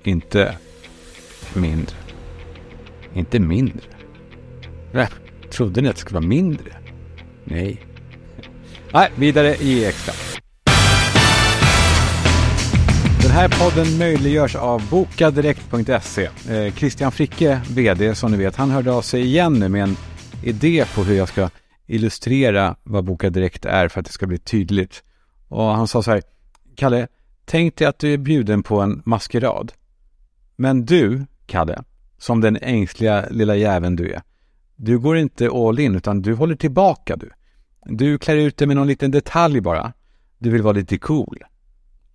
[0.04, 0.58] Inte
[1.56, 1.96] mindre.
[3.14, 3.88] Inte mindre.
[4.92, 5.08] Nej,
[5.52, 6.74] trodde ni att det skulle vara mindre?
[7.44, 7.91] Nej.
[8.94, 10.14] Nej, vidare i extra.
[13.22, 16.30] Den här podden möjliggörs av bokadirekt.se.
[16.50, 19.96] Eh, Christian Fricke, VD, som ni vet, han hörde av sig igen nu med en
[20.44, 21.50] idé på hur jag ska
[21.88, 25.04] illustrera vad Boka Direkt är för att det ska bli tydligt.
[25.48, 26.22] Och han sa så här,
[26.76, 27.08] Kalle,
[27.46, 29.74] tänk dig att du är bjuden på en maskerad.
[30.56, 31.84] Men du, Kalle,
[32.18, 34.22] som den ängsliga lilla jäveln du är,
[34.76, 37.30] du går inte all in utan du håller tillbaka du.
[37.86, 39.94] Du klär ut dig med någon liten detalj bara.
[40.38, 41.44] Du vill vara lite cool.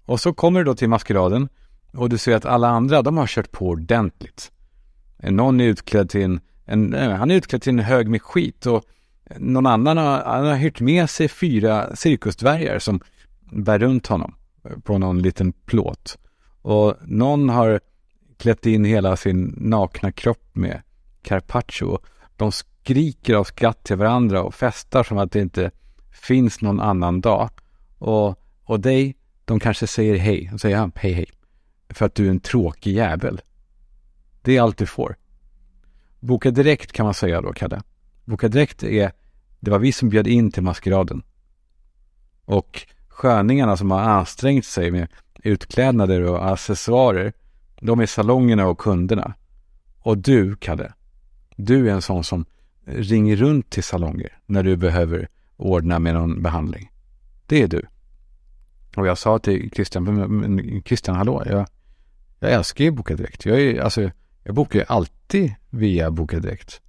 [0.04, 1.48] Och så kommer du då till maskeraden
[1.92, 4.52] och du ser att alla andra, de har kört på ordentligt.
[5.18, 8.22] Eh, någon är utklädd till en, en eh, han är utklädd till en hög med
[8.22, 8.84] skit och
[9.24, 13.00] eh, någon annan har, han har hyrt med sig fyra cirkusdvärgar som
[13.52, 14.34] bär runt honom
[14.82, 16.18] på någon liten plåt.
[16.62, 17.80] Och någon har
[18.36, 20.82] klätt in hela sin nakna kropp med
[21.22, 21.98] carpaccio.
[22.36, 22.52] De
[22.86, 25.70] skriker av skratt till varandra och festar som att det inte
[26.10, 27.50] finns någon annan dag.
[27.98, 30.50] Och, och dig, de kanske säger hej.
[30.52, 31.26] Och säger han hej hej.
[31.88, 33.40] För att du är en tråkig jävel.
[34.42, 35.16] Det är allt du får.
[36.20, 37.82] Boka direkt kan man säga då, Kalle.
[38.24, 39.12] Boka direkt är,
[39.60, 41.22] det var vi som bjöd in till maskeraden.
[42.44, 45.08] Och sköningarna som har ansträngt sig med
[45.42, 47.32] utklädnader och accessoarer,
[47.80, 49.34] de är salongerna och kunderna.
[49.98, 50.92] Och du, Kalle,
[51.56, 52.44] du är en sån som
[52.86, 56.90] ringer runt till salonger när du behöver ordna med någon behandling.
[57.46, 57.82] Det är du.
[58.96, 61.66] Och jag sa till Christian, Christian hallå, jag,
[62.38, 63.46] jag älskar ju Boka Direkt.
[63.46, 64.10] Jag, är, alltså,
[64.44, 66.80] jag bokar ju alltid via Boka Direkt.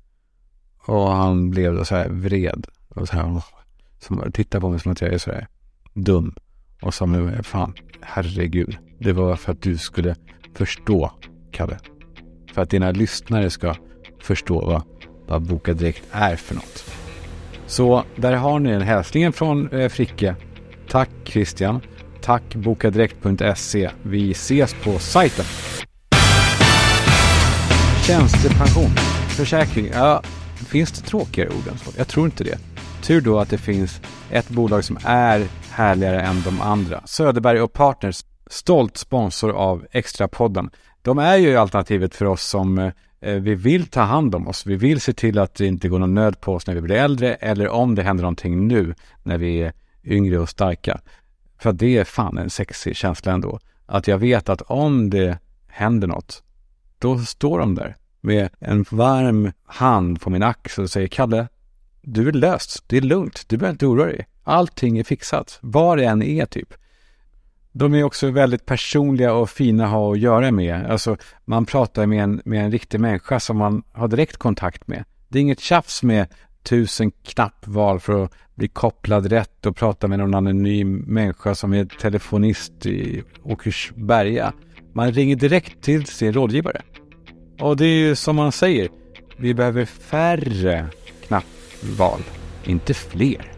[0.86, 2.68] Och han blev då så här vred.
[2.90, 3.44] Och så här,
[4.00, 5.48] som tittade på mig som att jag är så här
[5.94, 6.36] dum.
[6.82, 8.78] Och sa fan, herregud.
[9.00, 10.16] Det var för att du skulle
[10.54, 11.12] förstå,
[11.52, 11.80] Kalle.
[12.54, 13.76] För att dina lyssnare ska
[14.22, 14.84] förstå vad,
[15.28, 16.86] vad Boka Direkt är för något.
[17.68, 20.36] Så där har ni en hälsningen från eh, Fricke.
[20.90, 21.82] Tack Christian.
[22.22, 23.90] Tack bokadirekt.se.
[24.02, 25.46] Vi ses på sajten.
[28.08, 28.90] Tjänstepension.
[29.30, 29.90] Försäkring.
[29.94, 30.22] Ja,
[30.68, 31.92] finns det tråkigare ord än så?
[31.98, 32.58] Jag tror inte det.
[33.02, 37.02] Tur då att det finns ett bolag som är härligare än de andra.
[37.06, 40.70] Söderberg och Partners, stolt sponsor av Extrapodden.
[41.02, 44.65] De är ju alternativet för oss som eh, Eh, vi vill ta hand om oss.
[44.65, 46.95] Vi vill se till att det inte går någon nöd på oss när vi blir
[46.95, 51.01] äldre eller om det händer någonting nu när vi är yngre och starka.
[51.60, 53.60] För det är fan en sexig känsla ändå.
[53.86, 56.43] Att jag vet att om det händer något,
[56.99, 61.47] då står de där med en varm hand på min axel och säger Kalle,
[62.01, 62.84] du är löst.
[62.88, 63.43] Det är lugnt.
[63.47, 64.27] Du behöver inte oroa dig.
[64.43, 65.60] Allting är fixat.
[65.62, 66.73] Vad det än är typ.
[67.78, 70.92] De är också väldigt personliga och fina att ha att göra med.
[70.92, 75.04] Alltså, man pratar med en, med en riktig människa som man har direkt kontakt med.
[75.28, 76.28] Det är inget tjafs med
[76.63, 81.86] tusen knappval för att bli kopplad rätt och prata med någon anonym människa som är
[81.86, 84.54] telefonist i Åkersberga.
[84.94, 86.82] Man ringer direkt till sin rådgivare.
[87.60, 88.90] Och det är ju som man säger,
[89.38, 90.86] vi behöver färre
[91.28, 92.22] knappval,
[92.63, 93.57] inte fler.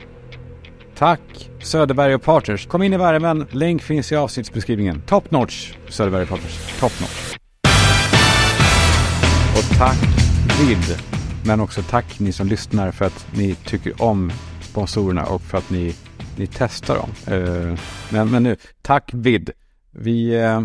[1.00, 2.68] Tack Söderberg och Partners.
[2.68, 3.46] Kom in i värmen.
[3.52, 5.02] Länk finns i avsnittsbeskrivningen.
[5.02, 6.80] Top notch Söderberg och Partners.
[6.80, 7.38] Top notch.
[9.58, 9.98] Och tack
[10.60, 11.00] Vid.
[11.46, 14.32] Men också tack ni som lyssnar för att ni tycker om
[14.62, 15.96] sponsorerna och för att ni,
[16.38, 17.10] ni testar dem.
[17.28, 19.52] Eh, men, men nu, tack Vid.
[19.92, 20.62] Vi eh,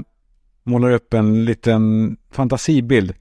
[0.64, 3.14] målar upp en liten fantasibild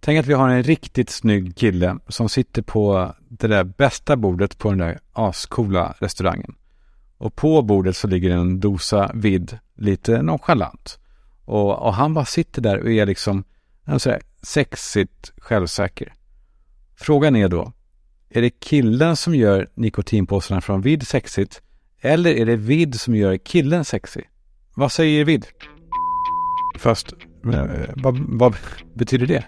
[0.00, 4.58] Tänk att vi har en riktigt snygg kille som sitter på det där bästa bordet
[4.58, 6.54] på den där ascoola restaurangen.
[7.18, 10.98] Och på bordet så ligger en dosa vid, lite nonchalant.
[11.44, 13.44] Och, och han bara sitter där och är liksom,
[13.98, 16.14] sådär sexigt självsäker.
[16.96, 17.72] Frågan är då,
[18.28, 21.62] är det killen som gör nikotinpåsarna från vid sexigt?
[22.00, 24.28] Eller är det vid som gör killen sexig?
[24.74, 25.46] Vad säger vid?
[26.78, 27.12] Först,
[27.52, 28.56] eh, vad, vad
[28.94, 29.44] betyder det?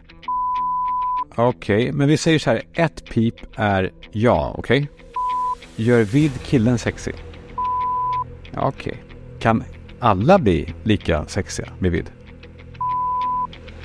[1.36, 2.62] Okej, okay, men vi säger så här.
[2.74, 4.80] Ett pip är ja, okej?
[4.80, 5.84] Okay?
[5.84, 7.14] Gör vid killen sexig?
[8.56, 8.68] Okej.
[8.68, 8.94] Okay.
[9.40, 9.64] Kan
[9.98, 12.10] alla bli lika sexiga med vid?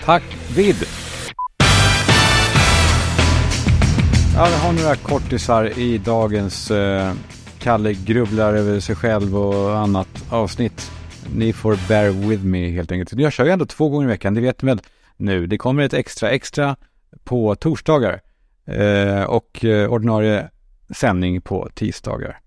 [0.06, 0.24] Tack
[0.56, 0.76] vid!
[4.36, 7.14] Ja, vi har några kortisar i dagens eh,
[7.60, 10.92] Kalle grubblar över sig själv och annat avsnitt.
[11.36, 13.22] Ni får bear with me helt enkelt.
[13.22, 14.82] Jag kör ju ändå två gånger i veckan, det vet ni väl
[15.18, 15.48] nu.
[15.48, 16.76] Det kommer ett extra extra
[17.24, 18.22] på torsdagar
[18.65, 20.50] eh, och eh, ordinarie
[20.96, 22.39] sändning på tisdagar.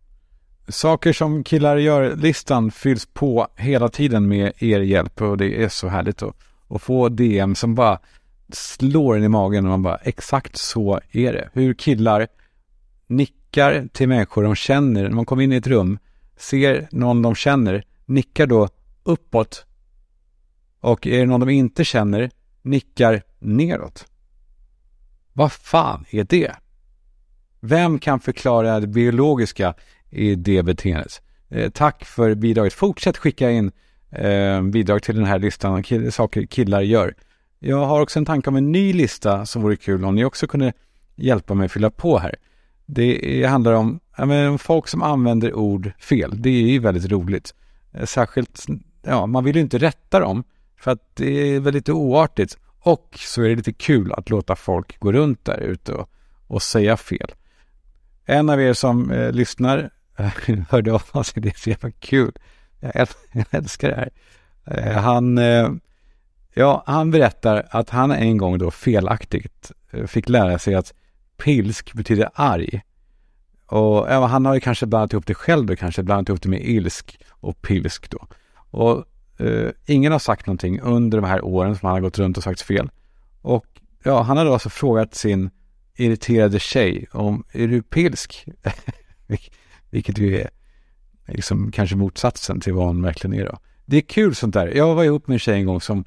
[0.69, 5.89] Saker som killar gör-listan fylls på hela tiden med er hjälp och det är så
[5.89, 6.37] härligt att,
[6.69, 7.99] att få DM som bara
[8.53, 11.51] slår en i magen och man bara exakt så är det.
[11.53, 12.29] Hur killar
[13.07, 15.99] nickar till människor de känner när man kommer in i ett rum,
[16.37, 18.69] ser någon de känner, nickar då
[19.03, 19.67] uppåt
[20.81, 22.31] och är det någon de inte känner,
[22.63, 24.07] nickar neråt.
[25.41, 26.53] Vad fan är det?
[27.61, 29.75] Vem kan förklara det biologiska
[30.11, 31.23] i det beteendet?
[31.49, 32.73] Eh, tack för bidraget.
[32.73, 33.73] Fortsätt skicka in
[34.11, 37.15] eh, bidrag till den här listan, kill saker killar gör.
[37.59, 40.47] Jag har också en tanke om en ny lista som vore kul om ni också
[40.47, 40.73] kunde
[41.17, 42.35] hjälpa mig att fylla på här.
[42.87, 46.43] Det handlar om menar, folk som använder ord fel.
[46.43, 47.55] Det är ju väldigt roligt.
[47.93, 48.67] Eh, särskilt,
[49.03, 50.45] ja, man vill ju inte rätta dem
[50.77, 52.59] för att det är väldigt oartigt.
[52.83, 56.11] Och så är det lite kul att låta folk gå runt där ute och,
[56.47, 57.33] och säga fel.
[58.25, 59.91] En av er som eh, lyssnar
[60.69, 62.33] hörde av sig, det är så jävla kul.
[62.81, 62.93] Jag,
[63.33, 64.11] jag älskar det här.
[64.65, 65.71] Eh, han, eh,
[66.55, 70.95] ja, han berättar att han en gång då felaktigt eh, fick lära sig att
[71.37, 72.83] pilsk betyder arg.
[73.67, 76.49] Och ja, han har ju kanske blandat ihop det själv då, kanske blandat ihop det
[76.49, 78.27] med ilsk och pilsk då.
[78.55, 79.05] Och
[79.41, 82.43] Uh, ingen har sagt någonting under de här åren som han har gått runt och
[82.43, 82.91] sagt fel.
[83.43, 83.67] Och
[84.03, 85.51] ja, han har då alltså frågat sin
[85.97, 88.47] irriterade tjej om, är du pilsk?
[89.91, 90.51] Vilket ju är
[91.27, 93.59] liksom kanske motsatsen till vad hon verkligen är då.
[93.85, 94.77] Det är kul sånt där.
[94.77, 96.05] Jag var ihop med en tjej en gång som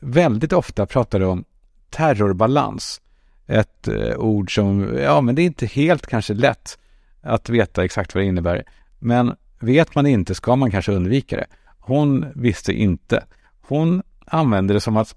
[0.00, 1.44] väldigt ofta pratade om
[1.90, 3.00] terrorbalans.
[3.46, 6.78] Ett eh, ord som, ja men det är inte helt kanske lätt
[7.20, 8.64] att veta exakt vad det innebär.
[8.98, 11.46] Men vet man inte ska man kanske undvika det.
[11.88, 13.24] Hon visste inte.
[13.60, 15.16] Hon använde det som att...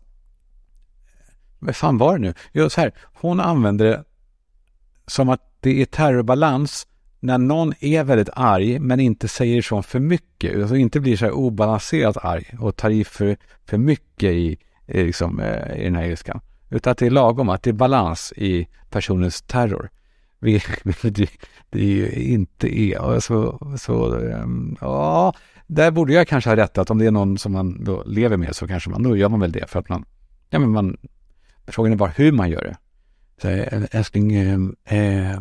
[1.60, 2.34] Vad fan var det nu?
[2.52, 2.92] Jo, så här.
[3.14, 4.04] Hon använde det
[5.08, 6.88] som att det är terrorbalans
[7.20, 11.26] när någon är väldigt arg men inte säger så för mycket, alltså inte blir så
[11.26, 14.58] här obalanserat arg och tar i för, för mycket i,
[14.88, 16.42] i, liksom, eh, i den här ilskan.
[16.70, 19.90] Utan att det är lagom, att det är balans i personens terror.
[20.40, 20.84] Vilket
[21.70, 23.20] det ju inte är.
[23.20, 25.34] Så, så um, ja,
[25.74, 28.38] där borde jag kanske ha rätt att om det är någon som man då lever
[28.38, 30.06] med så kanske man, då gör man väl det för att man,
[30.50, 30.98] ja men man,
[31.68, 32.78] frågan är bara hur man gör det.
[33.42, 35.36] Så, eh, älskling, eh, eh,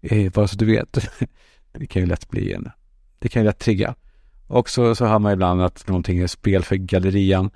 [0.00, 0.98] eh, bara så du vet,
[1.72, 2.70] det kan ju lätt bli en,
[3.18, 3.94] det kan ju lätt trigga.
[4.46, 7.50] Och så, så hör man ibland att någonting är spel för gallerian.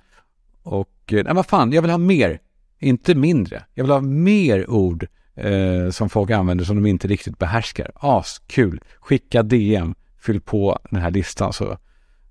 [0.63, 2.41] Och, eh, nej vad fan, jag vill ha mer,
[2.79, 3.65] inte mindre.
[3.75, 7.91] Jag vill ha mer ord eh, som folk använder som de inte riktigt behärskar.
[7.95, 8.81] Askul!
[9.01, 11.79] Skicka DM, fyll på den här listan så,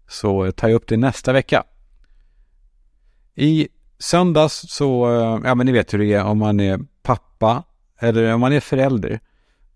[0.08, 1.64] så tar jag upp det nästa vecka.
[3.36, 3.68] I
[4.00, 7.64] söndags så, eh, ja men ni vet hur det är om man är pappa
[8.00, 9.20] eller om man är förälder.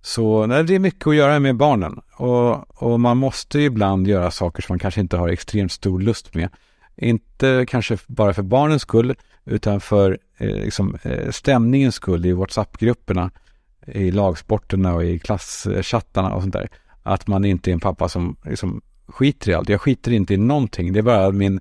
[0.02, 4.32] Så nej, det är mycket att göra med barnen och, och man måste ibland göra
[4.32, 6.50] saker som man kanske inte har extremt stor lust med.
[6.96, 9.16] Inte kanske bara för barnens skull
[9.46, 13.32] utan för eh, liksom, eh, stämningens skull i WhatsApp-grupperna,
[13.86, 16.70] i lagsporterna och i klasschattarna och sånt där.
[17.04, 19.70] Att man inte är en pappa som liksom, skiter i allt.
[19.70, 20.94] Jag skiter inte i någonting.
[20.94, 21.60] Det är bara min,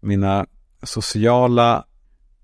[0.00, 0.46] mina
[0.82, 1.84] sociala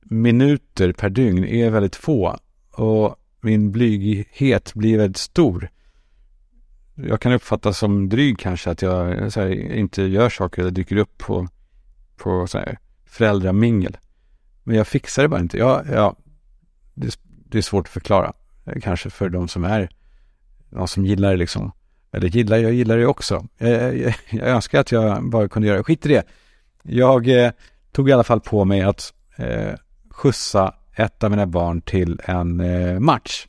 [0.03, 2.39] minuter per dygn är väldigt få
[2.71, 5.69] och min blyghet blir väldigt stor.
[6.95, 11.19] Jag kan uppfattas som dryg kanske att jag här, inte gör saker eller dyker upp
[11.19, 11.49] på,
[12.17, 13.97] på så här, föräldramingel.
[14.63, 15.59] Men jag fixar det bara inte.
[15.59, 16.17] Jag, jag,
[16.95, 18.33] det, det, är svårt att förklara.
[18.83, 19.89] Kanske för de som är,
[20.71, 21.73] de som gillar det liksom.
[22.13, 23.47] Eller gillar, jag gillar det också.
[23.59, 25.85] Jag, jag, jag önskar att jag bara kunde göra det.
[25.85, 26.27] Skit i det.
[26.83, 27.51] Jag eh,
[27.93, 29.73] tog i alla fall på mig att eh,
[30.11, 33.47] skjutsa ett av mina barn till en eh, match.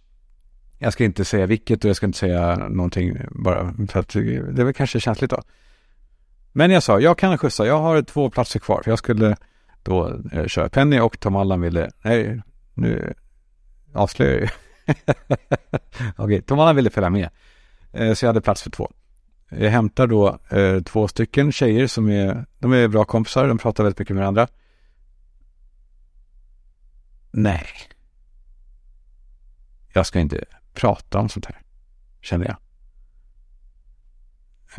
[0.78, 4.22] Jag ska inte säga vilket och jag ska inte säga någonting bara för att eh,
[4.22, 5.42] det är väl kanske känsligt då.
[6.52, 8.82] Men jag sa, jag kan skjutsa, jag har två platser kvar.
[8.84, 9.36] För jag skulle
[9.84, 12.42] då eh, köra Penny och Tom Allan ville, nej,
[12.74, 13.14] nu
[13.94, 14.48] avslöjar jag ju.
[16.16, 17.30] Okej, Tom Allan ville följa med.
[17.94, 18.92] Eh, så jag hade plats för två.
[19.50, 23.84] Jag hämtar då eh, två stycken tjejer som är, de är bra kompisar, de pratar
[23.84, 24.48] väldigt mycket med varandra.
[27.32, 27.66] Nej.
[29.94, 31.62] Jag ska inte prata om sånt här,
[32.22, 32.58] känner jag.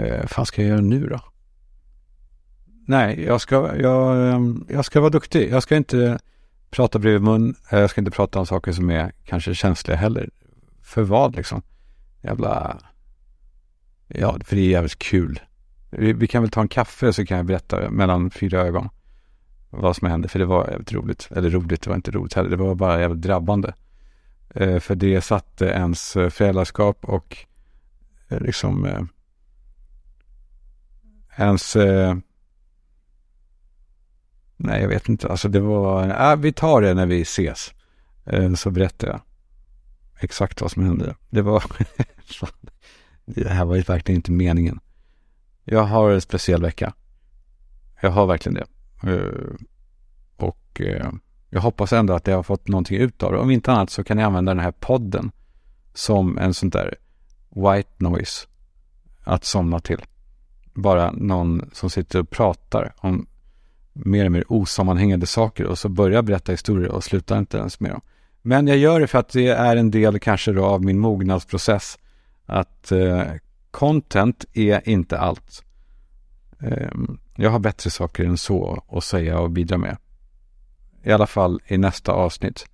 [0.07, 1.21] Eh, fan ska jag göra nu då?
[2.87, 5.51] Nej, jag ska, jag, ehm, jag ska vara duktig.
[5.51, 6.19] Jag ska inte
[6.71, 7.55] prata bredvid mun.
[7.71, 10.31] Eh, jag ska inte prata om saker som är kanske känsliga heller.
[10.83, 11.63] För vad liksom?
[12.23, 12.81] Jävla...
[14.19, 15.41] Ja, för det är jävligt kul.
[15.91, 18.89] Vi, vi, kan väl ta en kaffe så kan jag berätta mellan fyra ögon
[19.71, 20.29] vad som hände.
[20.29, 21.29] För det var jävligt roligt.
[21.31, 22.51] Eller roligt, det var inte roligt heller.
[22.51, 23.75] Det var bara jävligt drabbande.
[24.55, 27.37] Eh, för det satte ens eh, föräldraskap och
[28.29, 29.03] eh, liksom eh,
[31.37, 32.17] ens eh,
[34.57, 35.29] Nej, jag vet inte.
[35.29, 37.75] Alltså det var, äh, vi tar det när vi ses.
[38.57, 39.21] Så berättar jag
[40.21, 41.17] exakt vad som hände.
[41.31, 41.65] Det var,
[43.25, 44.81] det här var ju verkligen inte meningen.
[45.65, 46.95] Jag har en speciell vecka.
[48.01, 48.67] Jag har verkligen det.
[49.11, 49.55] Eh,
[50.37, 51.11] och eh,
[51.51, 53.39] jag hoppas ändå att jag har fått någonting ut av det.
[53.39, 55.31] Om inte annat så kan jag använda den här podden
[55.95, 56.95] som en sån där
[57.51, 58.47] white noise
[59.25, 60.05] att somna till.
[60.75, 63.27] Bara någon som sitter och pratar om
[63.93, 67.81] mer och mer osammanhängande saker och så börjar jag berätta historier och slutar inte ens
[67.81, 68.01] med dem.
[68.43, 71.99] Men jag gör det för att det är en del kanske då av min mognadsprocess.
[72.47, 73.33] Att eh,
[73.71, 75.65] content är inte allt.
[76.61, 76.91] Eh,
[77.37, 79.97] jag har bättre saker än så att säga och bidra med.
[81.03, 82.67] I alla fall i nästa avsnitt.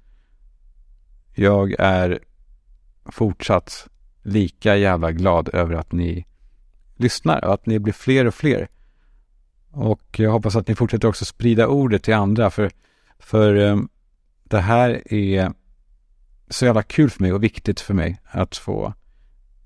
[1.35, 2.19] Jag är
[3.05, 3.89] fortsatt
[4.23, 6.27] lika jävla glad över att ni
[6.97, 8.69] lyssnar och att ni blir fler och fler.
[9.71, 12.71] Och jag hoppas att ni fortsätter också sprida ordet till andra för,
[13.19, 13.89] för um,
[14.45, 15.53] det här är
[16.49, 18.95] så jävla kul för mig och viktigt för mig att få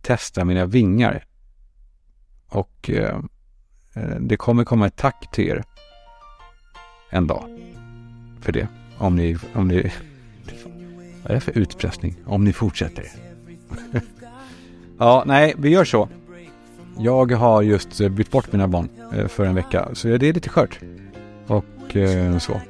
[0.04, 1.24] testa mina vingar.
[2.48, 3.18] Och eh,
[3.94, 5.64] eh, det kommer komma ett tack till er
[7.10, 7.44] en dag
[8.40, 8.68] för det.
[8.98, 9.92] Om ni, om ni,
[11.22, 12.16] vad är det för utpressning?
[12.26, 13.04] Om ni fortsätter.
[14.98, 16.08] ja, nej, vi gör så.
[16.98, 20.48] Jag har just bytt bort mina barn eh, för en vecka, så det är lite
[20.48, 20.80] skört.
[21.46, 22.60] Och eh, så.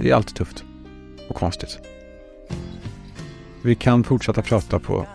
[0.00, 0.64] Det är alltid tufft
[1.28, 1.78] och konstigt.
[3.62, 5.06] Vi kan fortsätta prata på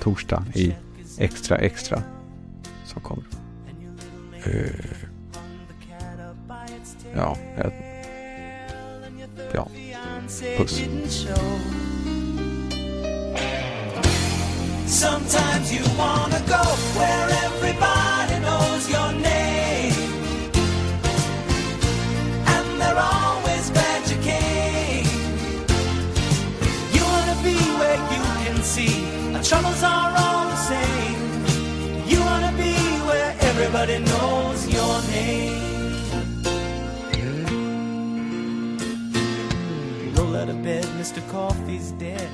[0.00, 0.74] torsdag i
[1.18, 2.02] Extra Extra
[2.86, 3.24] som kommer.
[4.46, 4.70] Uh,
[7.14, 7.72] ja, jag,
[9.52, 9.68] ja.
[10.56, 10.82] Puss.
[14.86, 16.62] Sometimes you wanna go
[16.98, 17.99] where everybody
[29.50, 31.22] troubles are all the same.
[32.06, 32.72] You wanna be
[33.08, 35.58] where everybody knows your name.
[40.14, 41.20] Roll out of bed, Mr.
[41.32, 42.30] Coffee's dead.